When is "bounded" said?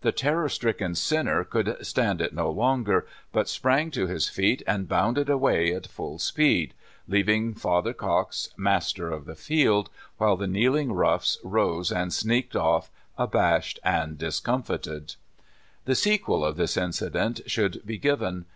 4.88-5.28